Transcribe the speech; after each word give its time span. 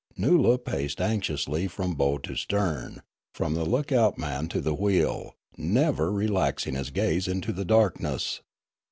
Noola 0.17 0.57
paced 0.57 0.99
anxiously 0.99 1.67
from 1.67 1.93
bow 1.93 2.17
to 2.17 2.35
stern, 2.35 3.03
from 3.35 3.53
the 3.53 3.65
look 3.67 3.91
out 3.91 4.17
man 4.17 4.47
to 4.47 4.59
the 4.59 4.73
wheel, 4.73 5.35
never 5.57 6.11
relaxing 6.11 6.73
his 6.73 6.89
gaze 6.89 7.27
into 7.27 7.53
the 7.53 7.65
darkness. 7.65 8.41